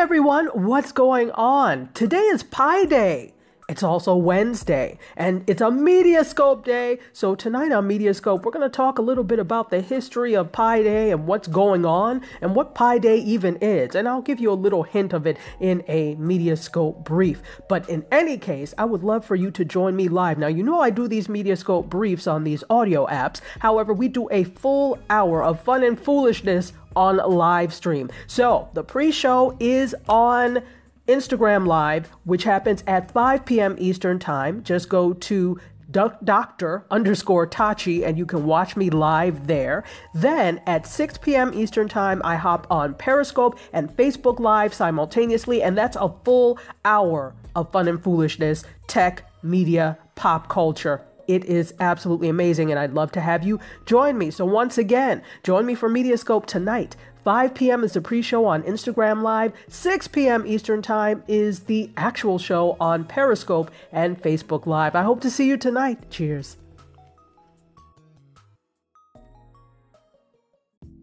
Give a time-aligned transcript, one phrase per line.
[0.00, 1.90] everyone, what's going on?
[1.92, 3.34] Today is Pi Day.
[3.70, 6.98] It's also Wednesday, and it's a Mediascope day.
[7.12, 10.50] So, tonight on Mediascope, we're going to talk a little bit about the history of
[10.50, 13.94] Pi Day and what's going on and what Pi Day even is.
[13.94, 17.42] And I'll give you a little hint of it in a Mediascope brief.
[17.68, 20.36] But in any case, I would love for you to join me live.
[20.36, 23.40] Now, you know I do these Mediascope briefs on these audio apps.
[23.60, 28.10] However, we do a full hour of fun and foolishness on live stream.
[28.26, 30.60] So, the pre show is on
[31.06, 33.76] Instagram Live, which happens at 5 p.m.
[33.78, 34.62] Eastern Time.
[34.62, 35.58] Just go to
[35.90, 39.82] Doctor underscore Tachi, and you can watch me live there.
[40.14, 41.52] Then at 6 p.m.
[41.52, 47.34] Eastern Time, I hop on Periscope and Facebook Live simultaneously, and that's a full hour
[47.56, 51.04] of fun and foolishness, tech, media, pop culture.
[51.30, 54.32] It is absolutely amazing, and I'd love to have you join me.
[54.32, 57.84] So, once again, join me for Mediascope tonight, 5 p.m.
[57.84, 59.52] is the pre show on Instagram Live.
[59.68, 60.44] 6 p.m.
[60.44, 64.96] Eastern Time is the actual show on Periscope and Facebook Live.
[64.96, 66.10] I hope to see you tonight.
[66.10, 66.56] Cheers.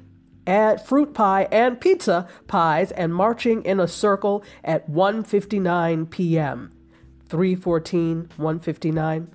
[0.47, 6.70] and fruit pie and pizza pies and marching in a circle at 1:59 p.m.
[7.28, 9.28] 314 159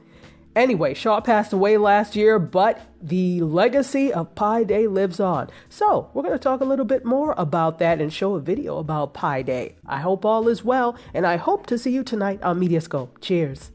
[0.56, 5.50] Anyway, Shaw passed away last year, but the legacy of Pi Day lives on.
[5.70, 8.78] So, we're going to talk a little bit more about that and show a video
[8.78, 9.76] about Pi Day.
[9.86, 13.22] I hope all is well, and I hope to see you tonight on Mediascope.
[13.22, 13.72] Cheers.